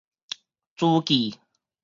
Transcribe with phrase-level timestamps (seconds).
[0.77, 1.37] 諸暨